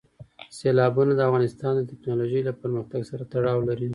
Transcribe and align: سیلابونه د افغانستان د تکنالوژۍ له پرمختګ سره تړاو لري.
سیلابونه 0.57 1.11
د 1.15 1.21
افغانستان 1.29 1.73
د 1.77 1.81
تکنالوژۍ 1.91 2.41
له 2.45 2.53
پرمختګ 2.61 3.01
سره 3.09 3.23
تړاو 3.33 3.65
لري. 3.69 3.89